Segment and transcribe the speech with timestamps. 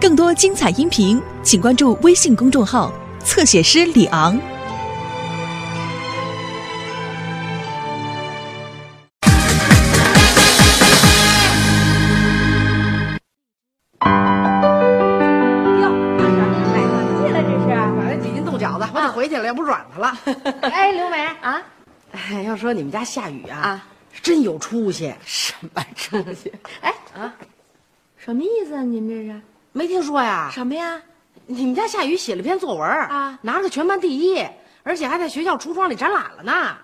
[0.00, 2.92] 更多精彩音频，请关注微信公众号
[3.24, 4.36] “侧写师李昂”。
[15.80, 17.66] 哟，买东西了这是？
[17.96, 20.16] 买了几斤豆饺子，我得回去了，要不软它了。
[20.60, 21.60] 哎，刘梅啊
[22.12, 23.86] 哎，要说你们家下雨啊，啊，
[24.22, 26.52] 真有出息，什么出息？
[26.82, 27.34] 哎啊，
[28.16, 28.82] 什么意思啊？
[28.84, 29.40] 你们这是
[29.72, 30.50] 没听说呀？
[30.52, 31.00] 什么呀？
[31.46, 34.46] 你们家夏雨写了篇作文啊拿了个全班第一，
[34.82, 36.76] 而且还在学校橱窗里展览了呢。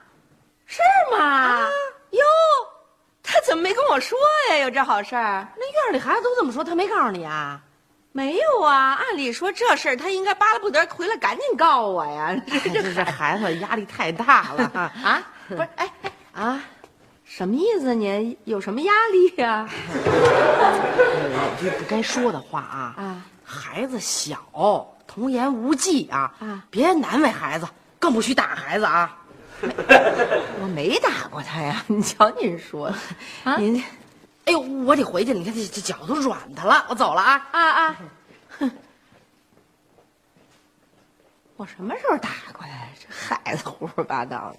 [0.66, 0.80] 是
[1.12, 1.60] 吗？
[2.10, 2.20] 哟，
[3.22, 4.18] 他怎么没跟我说
[4.50, 4.56] 呀？
[4.58, 5.46] 有这好事儿？
[5.56, 7.60] 那院里孩子都这么说，他没告诉你啊？
[8.12, 12.34] 没有啊，按理说这事儿他应该巴拉不得回来赶紧告我呀。
[12.46, 14.92] 这这这孩子压力太大了啊！
[15.04, 16.62] 啊，不是，哎哎啊，
[17.36, 17.92] 什么意思啊？
[17.94, 19.68] 你有什么压力呀？
[21.34, 27.66] 有句不该说的话啊啊孩子小，童言无忌啊啊别难为孩子，
[27.98, 29.18] 更不许打孩子啊！
[30.62, 32.96] 我没打过他呀， 你瞧您说的
[33.42, 33.82] 啊您，
[34.44, 37.42] 哎呦，我得回去了，你看这这脚都软的了，我走了啊！
[37.50, 37.96] 啊啊！
[38.60, 38.70] 哼，
[41.56, 42.86] 我什么时候打过他呀？
[43.00, 44.58] 这孩子胡说八道的。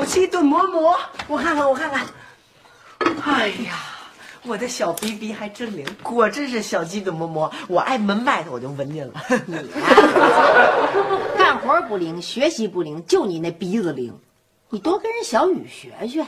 [0.00, 0.96] 小鸡炖馍馍，
[1.28, 2.06] 我看看，我看看。
[3.22, 3.74] 哎呀，
[4.46, 7.52] 我的小鼻鼻还真灵，果真是小鸡炖馍馍。
[7.68, 9.12] 我挨门外头我就闻见了。
[9.44, 9.58] 你
[11.36, 14.18] 干活不灵，学习不灵，就你那鼻子灵。
[14.70, 16.26] 你多跟人小雨学学，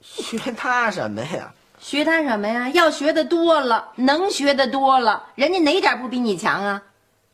[0.00, 1.52] 学他什么呀？
[1.78, 2.70] 学他什么呀？
[2.70, 6.82] 要学的多了，能学的多了，人家哪点不比你强啊？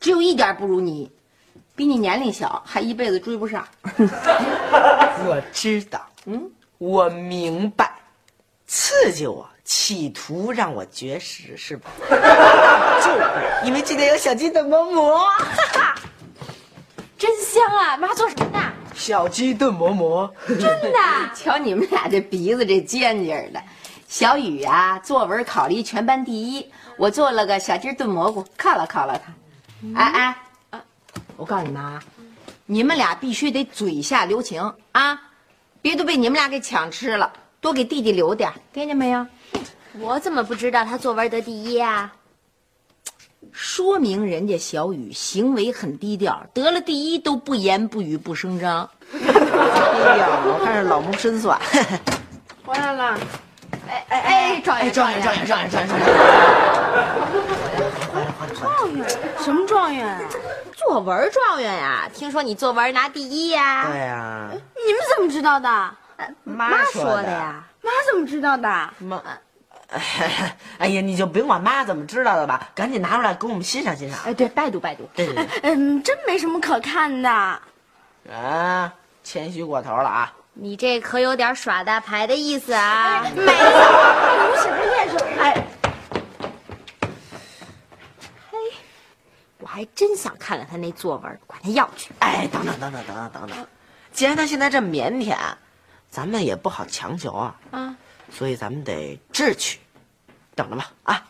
[0.01, 1.13] 只有一点不如你，
[1.81, 3.67] 比你年龄小，还一辈子追不上。
[3.97, 6.39] 我知道，嗯，
[6.77, 7.91] 我明白，
[8.67, 11.89] 刺激我，企图让我绝食是吧？
[13.01, 13.25] 就是
[13.65, 15.95] 因为今天有小鸡炖馍馍，哈哈，
[17.17, 17.97] 真香啊！
[17.97, 18.61] 妈做什么呢？
[18.95, 20.31] 小鸡炖馍馍。
[20.47, 20.99] 真的？
[21.35, 23.63] 瞧你们俩这鼻子这尖尖的。
[24.07, 29.33] 小雨啊，作文考了一全班第一，我做了个小鸡炖蘑菇，犒劳犒劳他。
[29.97, 30.37] 哎哎，
[31.41, 31.99] 我告诉你们啊，
[32.67, 35.19] 你们俩必须得嘴下留情啊，
[35.81, 39.27] 别都被你们俩给抢吃了，多给弟弟留点，听见没有？
[39.99, 42.13] 我怎么不知道他作文得第一啊？
[43.53, 48.87] 说明人家小雨行为很低调，得了第一都不言不语不声张。
[49.15, 51.59] 哎呀，我看是老谋深算。
[52.67, 53.19] 回来了，
[53.89, 56.07] 哎哎哎，状元状元状元状元状元状元！
[58.55, 59.09] 状元？
[59.43, 60.21] 什么状元啊？
[60.87, 65.69] 作文状元呀、听说你作文拿第一呀、对呀，你们怎么知道的？
[66.45, 67.63] 妈说的呀。
[67.83, 68.69] 妈怎么知道的？
[68.99, 69.23] 妈，
[70.79, 74.19] 哎呀，你就不用管妈怎么知道的吧，赶紧拿出来给我们欣赏欣赏。
[74.25, 75.09] 哎，对，拜读拜读。
[75.15, 77.31] 对对对， 嗯，真没什么可看的。
[77.31, 78.93] 啊，
[79.23, 80.33] 谦虚过头了啊！
[80.55, 83.23] 你这可有点耍大牌的意思啊！
[83.35, 83.59] 没有，
[84.51, 85.17] 不是不认识。
[85.41, 85.65] 哎，
[88.51, 88.59] 嘿，
[89.59, 92.13] 我还真想看看他那作文，管他要去。
[92.19, 93.67] 哎，等等等等等等等等，
[94.11, 95.37] 既然他现在这么腼腆，
[96.11, 97.95] 咱们也不好强求啊，啊，
[98.33, 99.79] 所以咱们得智取，
[100.57, 101.23] 等着吧啊！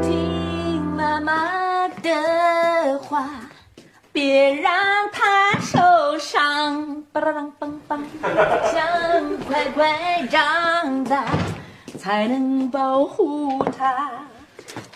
[0.00, 3.28] 听妈妈的话，
[4.12, 4.72] 别让
[5.12, 7.04] 他受伤。
[8.72, 11.26] 想快快长大，
[11.98, 14.10] 才能保护他。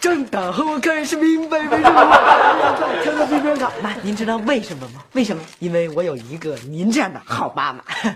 [0.01, 3.71] 长大后我开始明白为什么我跳到这边看。
[3.83, 5.05] 妈，您知道为什么吗？
[5.13, 5.43] 为什么？
[5.59, 7.83] 因为我有一个您这样的好妈妈。
[7.85, 8.15] 呵，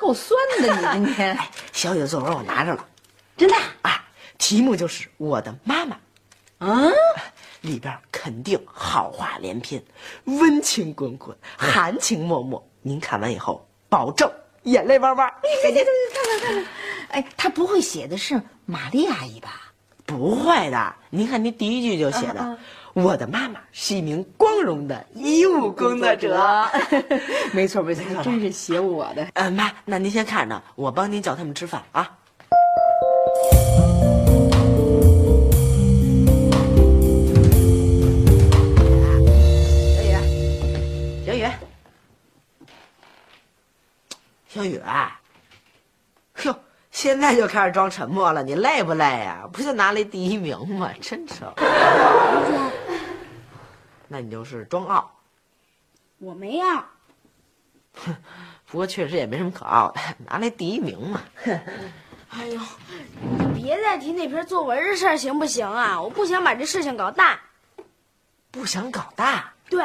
[0.00, 1.38] 够酸的你今天。
[1.72, 2.84] 小雨的作文我拿着了，
[3.36, 3.54] 真的？
[3.82, 4.04] 啊，
[4.38, 5.96] 题目就是我的妈妈，
[6.58, 6.90] 啊？
[7.60, 9.82] 里边肯定好话连篇，
[10.24, 12.60] 温情滚滚，含情脉脉。
[12.82, 14.30] 您看完以后，保证
[14.64, 15.32] 眼泪汪汪。
[15.42, 16.66] 你看看，看看看看。
[17.08, 19.63] 哎，他不会写的是玛丽阿姨吧？
[20.06, 22.58] 不会的，您看您第一句就写的，
[22.92, 26.68] 我的妈妈是一名光荣的医务工作者。
[27.52, 29.26] 没错没错，真是写我的。
[29.34, 32.18] 呃，妈，那您先看着，我帮您叫他们吃饭啊。
[39.96, 40.14] 小雨，
[41.26, 41.44] 小雨，
[44.48, 44.82] 小雨，哟，
[46.94, 50.90] 现现在就开始装沉默了，你累不累呀、不就拿了第一名吗？
[51.00, 51.52] 真成。
[54.08, 55.10] 那你就是装傲，
[56.18, 56.84] 我没要。
[58.66, 61.20] 不过确实也没什么可傲的，拿来第一名嘛。
[62.30, 62.60] 哎呦，
[63.20, 66.00] 你别再提那篇作文的事儿行不行啊？
[66.00, 67.38] 我不想把这事情搞大。
[68.50, 69.84] 不想搞大，对，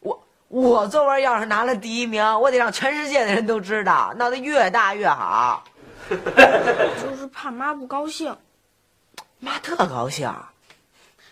[0.00, 5.64] 我我作文要是拿了第一名，我得让全世界的人都知道，闹得越大越好。
[6.10, 8.36] 就是怕妈不高兴。
[9.38, 10.32] 妈特高兴。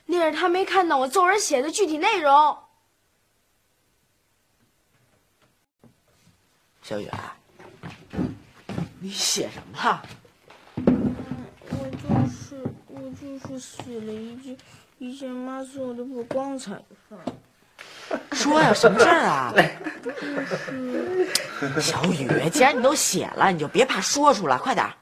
[0.07, 2.59] 那是她没看到我作文写的具体内容。
[6.83, 7.11] 小雨，
[9.01, 10.03] 你写什么了？
[10.87, 14.57] 我就是我就是写了一句
[14.97, 17.23] 以前妈做的不光彩的事儿。
[18.33, 19.53] 说呀，什么事儿啊？
[21.81, 24.93] 小雨，既然你都写了，你就别怕说出来，快点儿。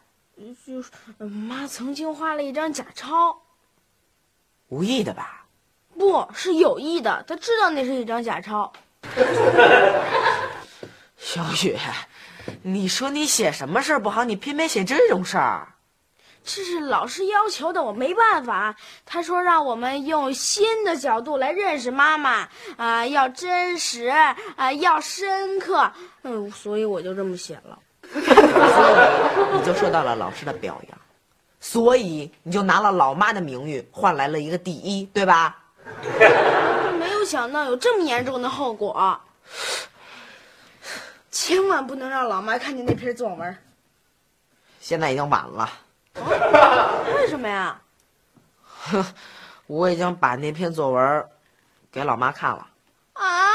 [0.67, 3.37] 就是呃妈曾经画了一张假钞，
[4.69, 5.45] 无意的吧？
[5.97, 8.73] 不是有意的，她知道那是一张假钞。
[11.17, 11.77] 小雨，
[12.63, 15.69] 你说你写什么事儿不好，你偏偏写这种事儿？
[16.47, 18.77] 这是老师要求的，我没办法。
[19.05, 25.91] 他说让我们用新的角度来认识妈妈，啊、要真实，啊、要深刻。
[26.23, 27.77] 嗯，所以我就这么写了。
[28.15, 30.99] 你就受到了老师的表扬，
[31.59, 35.59] 所以你就拿了老妈的名誉换来了一个第一，对吧？
[37.01, 39.21] 没有想到有这么严重的后果，
[41.33, 43.59] 千万不能让老妈看见那篇作文。
[44.81, 45.69] 现在已经晚了，
[46.25, 47.81] 为什么呀？
[48.89, 49.05] 哼
[49.67, 51.29] 我已经把那篇作文
[51.91, 52.67] 给老妈看了。
[53.15, 53.46] 啊！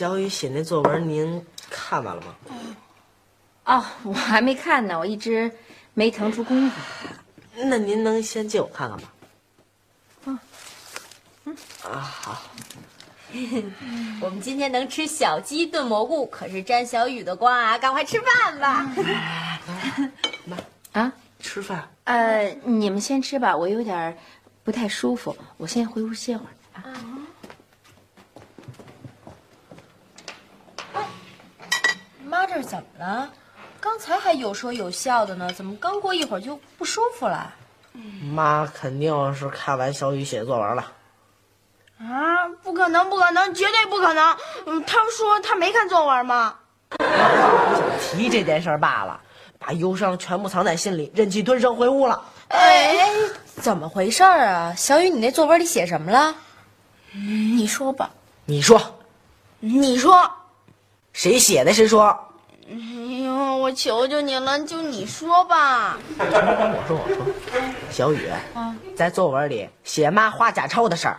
[0.00, 2.34] 小雨写那作文您看完了吗？
[3.64, 5.52] 哦，我还没看呢，我一直
[5.92, 6.80] 没腾出功夫。
[7.66, 8.98] 那您能先借我看看
[10.24, 10.40] 吗？
[11.84, 12.42] 啊，好
[14.22, 17.76] 我们今天能吃小鸡炖蘑菇，可是沾小雨的光啊！
[17.76, 18.90] 赶快吃饭吧。
[20.92, 21.86] 啊，吃饭。
[22.04, 24.16] 呃，你们先吃吧，我有点
[24.64, 26.82] 不太舒服，我先回屋歇会儿。
[26.82, 26.82] 妈，
[32.52, 33.30] 这是怎么了？
[33.80, 37.54] 刚才还有说有笑的呢，怎么刚过一会儿就不舒服了？
[38.34, 40.92] 妈肯定是看完小雨写作文了。
[42.00, 42.48] 啊！
[42.60, 44.36] 不可能，不可能，绝对不可能！
[44.66, 46.56] 嗯，他说他没看作文吗？
[48.00, 49.20] 提这件事儿罢了，
[49.56, 52.20] 把忧伤全部藏在心里，忍气吞声回屋了。
[52.48, 53.06] 哎，
[53.54, 54.74] 怎么回事儿啊？
[54.76, 56.34] 小雨，你那作文里写什么了？
[57.12, 58.10] 你说吧，
[58.44, 58.80] 你说
[59.60, 60.28] 你说。
[61.12, 62.16] 谁写的谁说？
[62.70, 62.76] 哎
[63.24, 65.98] 呦，我求求你了，就你说吧。
[66.16, 67.20] 我说我说，
[67.90, 68.30] 小雨，
[68.94, 71.18] 在作文里写妈花假钞的事儿，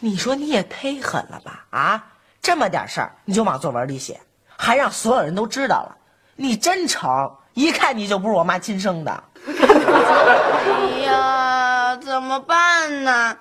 [0.00, 1.64] 你说你也忒狠了吧？
[1.70, 2.04] 啊，
[2.42, 4.20] 这么点事儿你就往作文里写，
[4.56, 5.96] 还让所有人都知道了，
[6.34, 9.24] 你真成，一看你就不是我妈亲生的。
[9.46, 13.36] 哎呀，怎么办呢？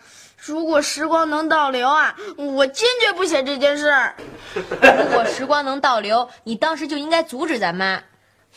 [0.46, 4.14] 如果时光能倒流啊，我坚决不写这件事儿。
[4.54, 7.98] 如果时光能倒流，你当时就应该阻止咱妈。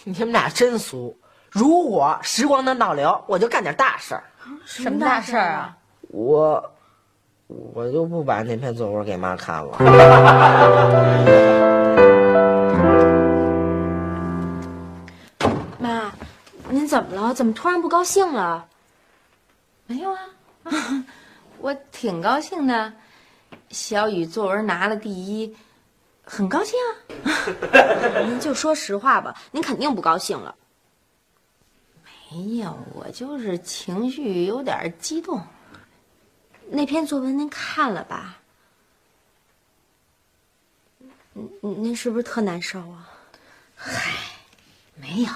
[0.02, 1.16] 你们俩真俗！
[1.48, 4.24] 如果时光能倒流，我就干点大事儿。
[4.64, 5.76] 什么大事儿啊？
[6.08, 6.72] 我，
[7.46, 9.78] 我就不把那篇作文给妈看了。
[15.78, 16.12] 妈，
[16.68, 17.32] 您怎么了？
[17.32, 18.64] 怎么突然不高兴了？
[19.86, 20.18] 没有啊，
[21.66, 22.92] 我挺高兴的。
[23.70, 25.56] 小雨作文拿了第一，
[26.22, 26.78] 很高兴
[27.24, 28.22] 啊。
[28.24, 30.54] 您就说实话吧，您肯定不高兴了。
[32.30, 35.42] 没有，我就是情绪有点激动。
[36.70, 38.38] 那篇作文您看了吧？
[41.32, 43.10] 您您是不是特难受啊？
[43.74, 44.12] 嗨
[44.94, 45.32] 没有，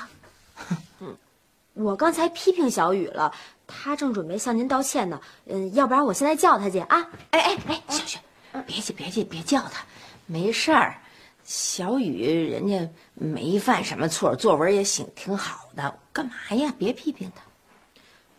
[1.74, 3.34] 我刚才批评小雨了，
[3.70, 5.20] 他正准备向您道歉呢。
[5.46, 7.08] 嗯，要不然我现在叫他去啊。
[7.30, 8.18] 哎哎哎，小雪，
[8.66, 9.84] 别去别去，别叫他，
[10.26, 10.96] 没事儿。
[11.44, 16.72] 小雨人家没犯什么错，作文也写挺好的，干嘛呀？
[16.78, 17.42] 别批评他。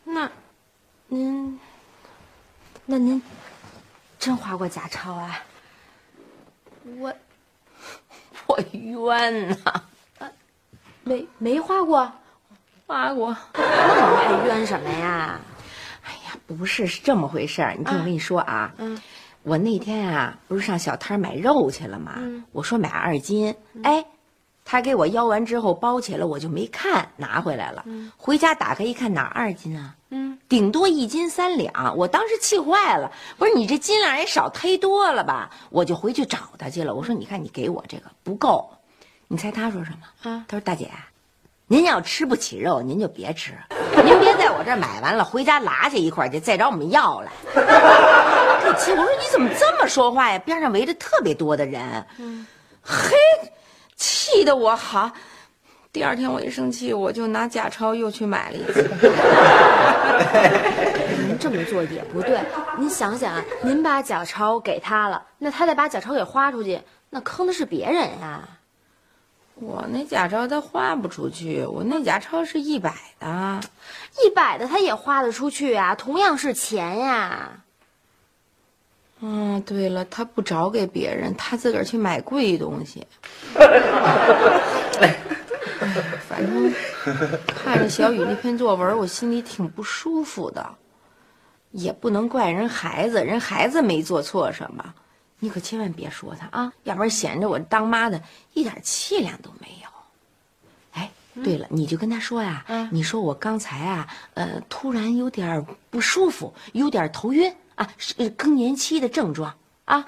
[0.04, 0.32] 那，
[1.08, 1.60] 您，
[2.86, 3.22] 那您
[4.20, 5.44] 真花过假钞啊？
[6.98, 7.14] 我
[8.48, 9.84] 我冤呐，
[11.04, 12.12] 没没花过，
[12.92, 13.36] 花过。
[13.54, 15.40] 那你还冤什么呀？
[16.04, 17.74] 哎呀，不是，是这么回事儿。
[17.78, 19.02] 你听我跟你说啊，嗯
[19.44, 22.20] 我那天啊，不是上小摊儿买肉去了吗？
[22.52, 24.06] 我说买二斤，哎，
[24.66, 27.86] 他给我要完之后包起来，我就没看，拿回来了。
[28.18, 29.96] 回家打开一看，哪二斤啊？
[30.10, 31.96] 嗯，顶多一斤三两。
[31.96, 35.50] 我当时气坏了，不是你这斤两也少忒多了吧？
[35.70, 36.94] 我就回去找他去了。
[36.94, 38.70] 我说，你看你给我这个不够，
[39.30, 40.30] 你猜他说什么？
[40.30, 40.92] 啊他说大姐。
[41.72, 43.54] 您要吃不起肉，您就别吃，
[44.04, 47.32] 您别在我这儿买完了，回家拿下一块去，再找我们要来。
[47.56, 50.38] 我说你怎么这么说话呀？
[50.40, 52.06] 边上围着特别多的人，
[52.82, 53.16] 嘿，
[53.96, 55.10] 气得我好。
[55.94, 58.92] 第二天我一生气，我就拿假钞又去买了一次。
[61.26, 62.38] 您这么做也不对。
[62.78, 68.42] 您想想啊，您把假钞给他了，那他再把假钞给花出去，那坑的是别人呀。
[69.62, 73.60] 我那假钞他花不出去，我那假钞是一百的。
[74.26, 77.64] 一百的他也花得出去啊，同样是钱呀。
[79.22, 83.06] 嗯，对了，他不找给别人，他自个儿去买贵东西。
[85.00, 85.16] 哎
[86.28, 86.74] 反正
[87.46, 90.76] 看着小雨那篇作文，我心里挺不舒服的。
[91.72, 94.94] 也不能怪人孩子，人孩子没做错什么，
[95.44, 98.22] 你可千万别说他啊，要不然显着我当妈的
[98.54, 99.90] 一点气量都没有。
[100.94, 101.12] 哎，
[101.44, 109.52] 对了，你就跟他说呀，你说我刚才啊，呃，突然有点不舒服，有点头晕啊，是更年期的症状
[109.86, 110.06] 啊。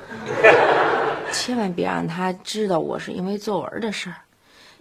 [1.33, 4.15] 千万别让他知道我是因为作文的事儿。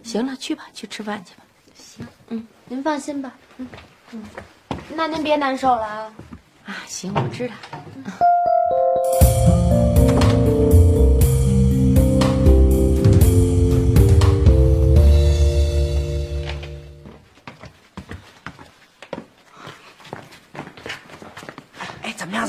[0.03, 1.43] 行了，去吧，去吃饭去吧。
[1.75, 3.67] 行，嗯您放心吧，嗯
[4.11, 4.23] 嗯，
[4.93, 6.13] 那您别难受了啊。
[6.65, 7.55] 啊，行，我知道。
[8.05, 8.11] 哎，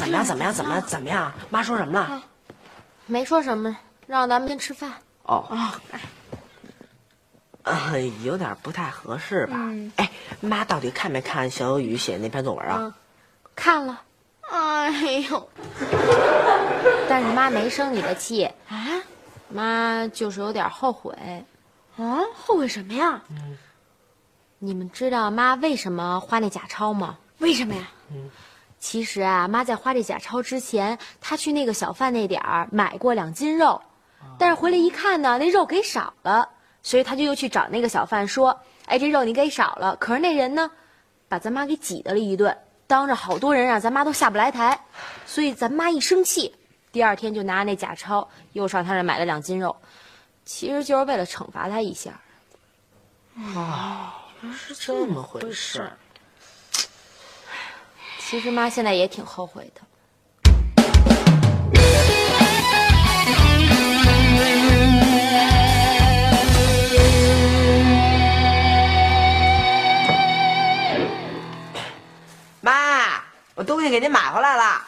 [0.05, 0.25] 怎么样？
[0.25, 0.53] 怎么样？
[0.53, 0.87] 怎么样？
[0.87, 1.33] 怎么样？
[1.51, 2.23] 妈说什么了？
[3.07, 4.93] 没说什么，让咱们先吃饭。
[5.25, 5.47] 哦，
[7.63, 7.93] 啊，
[8.23, 9.57] 有点不太合适吧？
[9.97, 12.95] 哎，妈到底看没看小雨写那篇作文啊？
[13.57, 14.03] 看了，
[14.51, 14.91] 哎
[15.31, 15.49] 呦，
[17.09, 19.03] 但是妈没生你的气，啊
[19.49, 21.13] 妈就是有点后悔。
[21.97, 23.23] 啊，后悔什么呀？
[24.59, 27.19] 你们知道妈为什么花那假钞吗？
[27.39, 27.83] 为什么呀？
[28.85, 33.81] 其实啊，妈在花这假钞之前，她去那个小贩那点儿买过两斤肉，
[34.39, 36.51] 但是回来一看呢，那肉给少了，
[36.83, 40.71] 所以她就又去找那个小贩说：“哎，这肉你给少了。”可是那人呢，
[41.31, 44.79] 把咱妈给挤得了一顿，当着好多人让咱妈都下不来台，
[45.25, 46.55] 所以咱妈一生气，
[46.93, 49.75] 第二天就拿那假钞又上他那儿买了两斤肉，
[50.45, 52.21] 其实就是为了惩罚他一下。
[53.35, 55.91] 原来是这么回事。
[58.27, 59.81] 其实妈现在也挺后悔的。
[72.61, 72.73] 妈，
[73.55, 74.83] 我东西给您买回来了。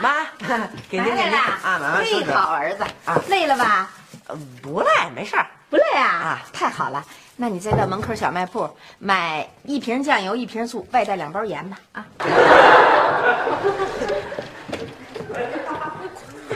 [0.00, 0.24] 妈，
[0.88, 2.32] 给您给您啊，买完收嘿，拾。
[2.32, 3.90] 好儿子啊，累了吧？
[4.26, 5.46] 呃不累，没事儿。
[5.68, 6.06] 不累啊？
[6.08, 7.04] 啊太好了，
[7.40, 8.68] 那你再到门口小卖铺
[8.98, 11.80] 买一瓶酱油，一瓶醋，外带两包盐吧。
[11.92, 12.06] 啊，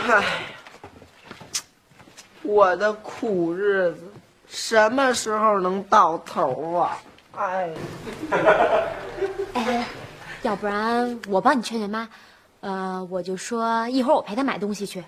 [0.06, 0.22] 唉，
[2.42, 4.12] 我的苦日子
[4.46, 6.98] 什么时候能到头啊？
[7.34, 7.70] 哎，
[9.54, 9.86] 哎，
[10.42, 12.06] 要不然我帮你劝劝妈，
[12.60, 15.02] 呃，我就说一会儿我陪她买东西去。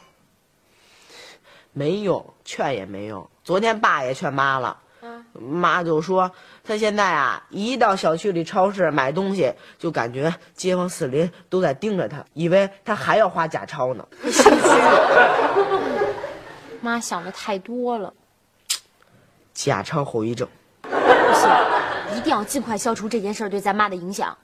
[1.75, 3.29] 没用，劝也没用。
[3.45, 4.79] 昨天爸也劝妈了，
[5.41, 6.31] 妈就说
[6.65, 14.07] 她现在啊，一到小区里超市买东西，就感觉街坊四邻都在盯着她，以为她还要花假钞呢。
[16.81, 18.13] 妈想的太多了，
[19.53, 20.49] 假钞后遗症
[20.83, 24.37] 不行，一定要尽快消除这件事对咱妈的影响。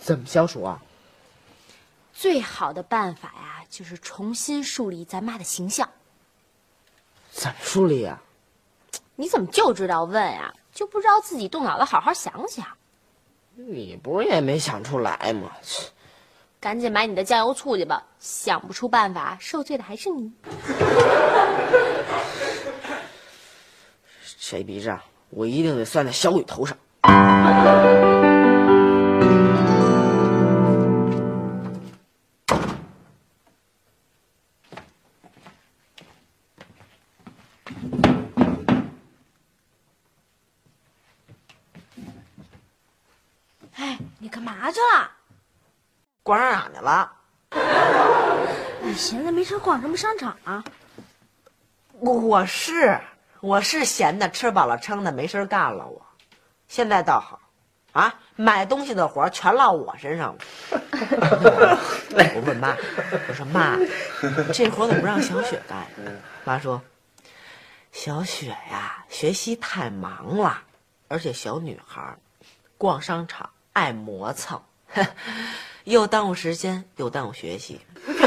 [0.00, 0.80] 怎么消除啊？
[2.12, 5.88] 最好的办法呀，就是重新树立咱妈的形象。
[7.30, 8.20] 怎么树立呀、
[9.20, 10.54] 你怎么就知道问呀？
[10.72, 12.64] 就不知道自己动脑子好好想想。
[13.56, 15.50] 你不是也没想出来吗？
[16.60, 20.32] 赶紧买你的酱油醋去吧，想不出办法，受罪的还是你。
[24.22, 26.78] 谁逼账我一定得算在小雨头上。
[46.68, 47.12] 场去了。
[48.82, 50.62] 你闲着没事逛什么商场啊？
[52.00, 53.00] 我我是
[53.40, 55.86] 我是闲的，吃饱了撑的，没事干了。
[55.86, 56.00] 我
[56.68, 57.40] 现在倒好，
[57.92, 60.40] 啊，买东西的活儿全落我身上了。
[62.34, 62.76] 我问妈，
[63.28, 63.76] 我说妈，
[64.52, 65.86] 这活儿怎么不让小雪干？
[66.44, 66.80] 妈说，
[67.92, 70.62] 小雪呀，学习太忙了，
[71.08, 72.18] 而且小女孩儿
[72.76, 74.62] 逛商场爱磨蹭，
[75.88, 77.80] 又耽误时间，又耽误学习。
[78.06, 78.18] 我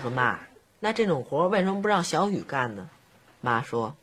[0.00, 0.38] 说妈，
[0.80, 2.88] 那这种活为什么不让小雨干呢？
[3.42, 3.94] 妈说，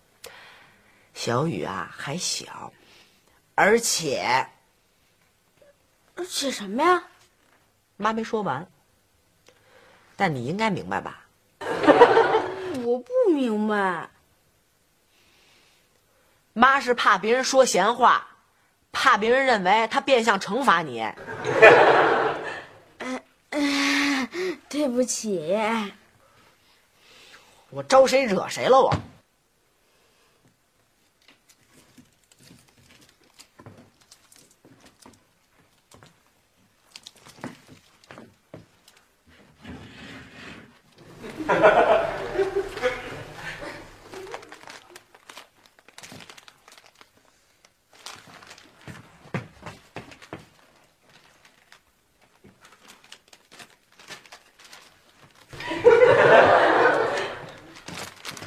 [1.15, 2.72] 小雨啊还小，
[3.55, 4.48] 而且
[6.15, 7.01] 而且什么呀？
[7.98, 8.67] 妈没说完。
[10.15, 11.25] 但你应该明白吧？
[12.86, 14.12] 我不明白。
[16.53, 18.27] 妈是怕别人说闲话，
[18.96, 21.06] 怕别人认为他变相惩罚你。
[24.70, 25.54] 对不起，
[27.70, 28.96] 我招谁惹谁了我？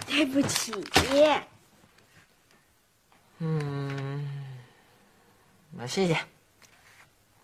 [0.07, 0.73] 对不起。
[5.78, 6.15] 啊，谢谢。
[6.15, 6.27] 哎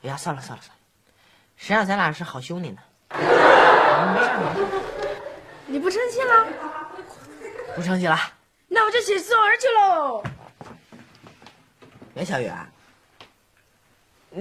[0.03, 0.83] 呀，算了算了算了，
[1.57, 2.81] 谁让咱俩是好兄弟呢？
[5.67, 6.47] 你不生气了？
[7.75, 8.17] 不生气了。
[8.69, 10.23] 那我就写作文去喽。
[12.15, 12.49] 袁小雨，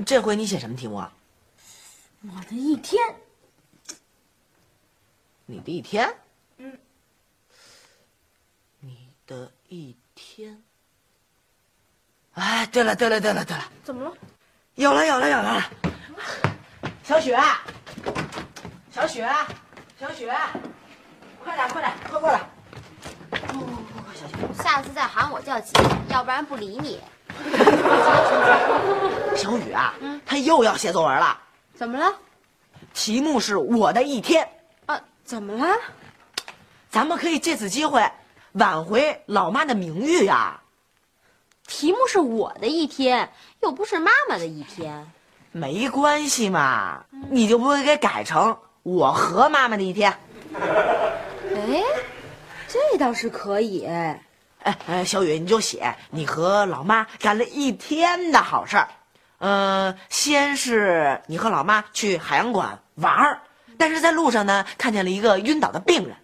[0.06, 1.12] 这回你写什么题目啊？
[2.22, 3.02] 我的一天，
[5.46, 6.16] 你的一天？
[6.58, 6.78] 嗯。
[8.80, 10.62] 你的一天。
[12.36, 14.12] 哎，对了对了对了对了，怎么了？
[14.76, 15.64] 有了有了有了！
[17.04, 17.40] 小雪，
[18.92, 19.30] 小雪，
[20.00, 20.34] 小雪，
[21.44, 22.42] 快点快点，快过来！
[24.64, 25.72] 下次再喊我叫姐，
[26.10, 27.00] 要不然不理你。
[29.36, 29.94] 小雨啊，
[30.26, 31.38] 他又要写作文了，
[31.76, 32.12] 怎么了？
[32.94, 34.48] 题目是我的一天。
[34.88, 35.76] 啊，怎么了？
[36.90, 38.04] 咱们可以借此机会
[38.54, 40.60] 挽回老妈的名誉呀、
[41.68, 45.12] 题目是我的一天，又不是妈妈的一天。
[45.52, 50.12] 没关系嘛，你就不会给改成我和妈妈的一天？
[50.54, 51.84] 哎，
[52.68, 53.86] 这倒是可以。
[53.86, 54.24] 哎
[54.88, 58.88] 哎，小雨，你就写你和老妈干了一天的好事儿。
[59.40, 63.42] 呃，先是你和老妈去海洋馆玩儿，
[63.78, 66.16] 但是在路上呢，看见了一个晕倒的病人。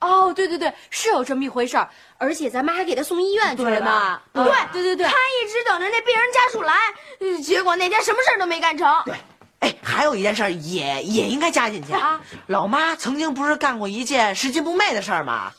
[0.00, 4.20] 哦，对对对，是有这么一回事儿，而且咱妈还给他送医院去了呢。
[4.32, 6.74] 对对对对对他，一直等着那病人家属来，
[7.20, 8.86] 呃结果那天什么事儿都没干成。
[9.06, 9.14] 对，
[9.60, 12.20] 哎，还有一件事儿也也应该加进去啊。
[12.46, 15.52] 老妈曾经不是干过一件拾金不昧的事儿吗？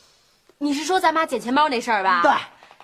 [0.59, 2.21] 你是说咱妈捡钱包那事儿吧？
[2.21, 2.31] 对，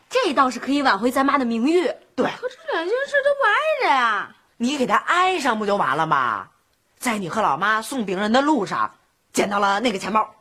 [0.09, 1.83] 这倒是可以挽回咱妈的名誉。
[2.15, 4.35] 对，可这两件事都不挨着呀。
[4.57, 6.47] 你给他挨上不就完了吗？
[6.97, 8.95] 在你和老妈送病人的路上，
[9.33, 10.33] 捡到了那个钱包。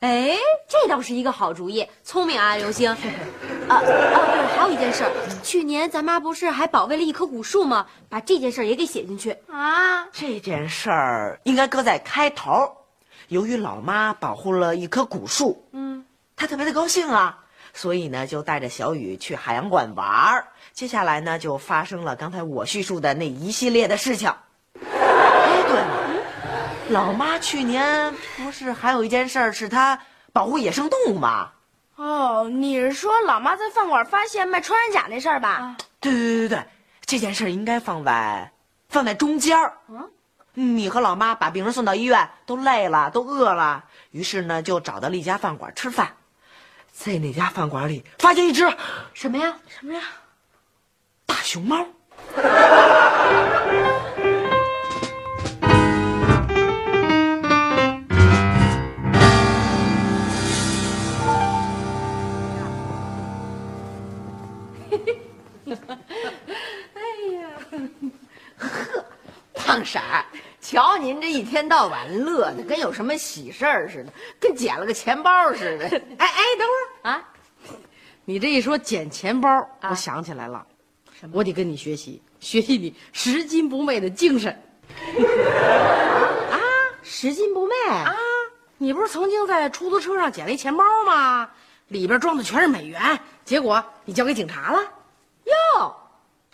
[0.00, 0.36] 哎，
[0.68, 2.90] 这倒是一个好主意，聪明啊，刘星。
[2.90, 2.96] 啊
[3.68, 5.10] 啊，对了，还有一件事儿，
[5.42, 7.88] 去年咱妈不是还保卫了一棵古树吗？
[8.08, 9.36] 把这件事儿也给写进去。
[9.50, 12.76] 啊，这件事儿应该搁在开头。
[13.26, 16.06] 由于老妈保护了一棵古树，嗯，
[16.36, 17.40] 她特别的高兴啊，
[17.74, 20.46] 所以呢就带着小雨去海洋馆玩儿。
[20.72, 24.32] 接下来呢就发生了刚才我叙述的那一系列的事情。
[26.90, 29.98] 老妈去年不是还有一件事儿是她
[30.32, 31.50] 保护野生动物吗？
[31.96, 35.76] 哦，你是说老妈在饭馆发现卖穿山甲那事儿吧？
[36.00, 36.64] 对对对对对，
[37.04, 38.50] 这件事应该放在
[38.88, 39.76] 放在中间儿。
[39.88, 40.08] 嗯，
[40.54, 46.08] 你和老妈把病人送到医院，都累了，都饿了，于是呢就找到了一家饭馆吃饭，
[46.90, 48.66] 在那家饭馆里发现一只
[49.12, 49.54] 什么呀？
[49.68, 50.00] 什么呀？
[51.26, 51.84] 大熊猫。
[69.68, 70.24] 胖婶儿，
[70.62, 75.84] 瞧您这一天到晚乐的跟有什么喜事儿似的，跟捡了个钱包似的。
[75.84, 77.28] 哎哎，等会儿啊，
[78.24, 79.46] 你这一说捡钱包，
[79.82, 80.66] 我想起来了，
[81.32, 82.22] 我得跟你学习。
[82.40, 84.50] 学习你拾金不昧的精神。
[86.50, 86.56] 啊
[87.02, 88.16] 拾金不昧啊，
[88.78, 91.50] 你不是曾经在出租车上捡了一钱包吗？
[91.88, 94.80] 里边装的全是美元，结果你交给警察了。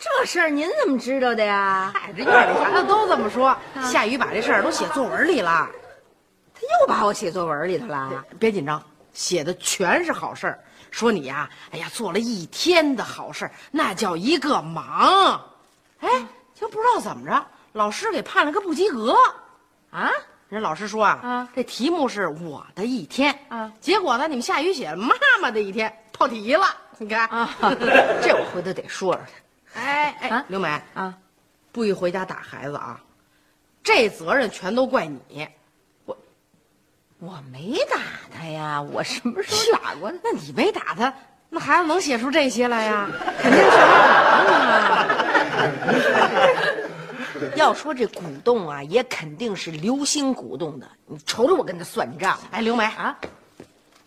[0.03, 1.91] 哟，这事儿您怎么知道的呀？
[1.93, 3.55] 嗨，这院里孩子都这么说。
[3.83, 5.69] 夏雨把这事儿都写作文里了，
[6.53, 8.23] 他又把我写作文里头了。
[8.39, 8.81] 别紧张，
[9.13, 10.59] 写的全是好事儿。
[10.91, 15.41] 说你呀，哎呀，做了一天的好事儿，那叫一个忙。
[15.99, 16.09] 哎，
[16.53, 19.15] 就不知道怎么着，老师给判了个不及格。
[19.91, 20.11] 啊？
[20.47, 26.65] 人老师说啊，啊这题目是我的一天啊，结果呢，你们夏雨写了妈妈的一天，跑题了。
[26.97, 27.49] 你看啊，
[28.21, 29.44] 这我回头得说说他。
[29.85, 31.13] 哎哎，啊刘梅啊，
[31.71, 32.99] 不许回家打孩子啊！
[33.83, 35.47] 这责任全都怪你。
[36.05, 36.17] 我
[37.19, 37.97] 我没打
[38.35, 40.17] 他呀，我什么时候打过他？
[40.23, 41.13] 那你没打他，
[41.49, 43.07] 那孩子能写出这些来呀？
[43.37, 43.83] 肯定是你
[44.73, 45.05] 啊！
[47.55, 50.89] 要说这鼓动啊，也肯定是刘星鼓动的。
[51.05, 53.15] 你瞅瞅我跟他算账，哎，刘梅啊，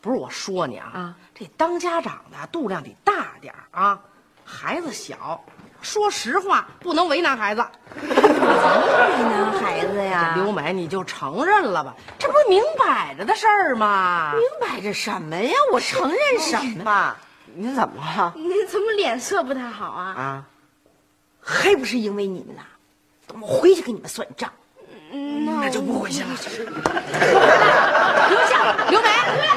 [0.01, 4.01] 不是我说你啊，啊这当家长的度量得大点儿啊，
[4.45, 5.45] 孩子小，
[5.89, 7.65] 说实话不能为难孩子。
[8.03, 10.35] 为难孩子呀？
[10.37, 14.35] 刘梅，你就承认了吧，这不是明摆着的事儿吗？
[14.35, 15.55] 明摆着什么呀？
[15.73, 16.85] 我承认什么？
[16.85, 17.17] 妈，
[17.55, 18.35] 你怎么了？
[18.37, 20.05] 你怎么脸色不太好啊？
[20.15, 20.45] 啊，
[21.43, 22.61] 还不是因为你们呐！
[23.27, 24.51] 等我回去给你们算账。
[25.11, 26.29] 那就不回去了。
[28.29, 29.09] 留下，刘梅，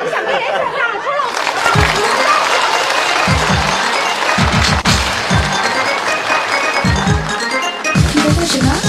[0.01, 1.23] 你想跟人算账，说了
[1.93, 2.40] 你在干
[8.43, 8.80] 什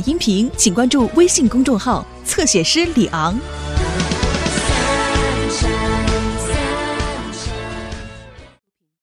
[0.00, 3.38] 音频，请关注微信公众号“侧写师李昂”。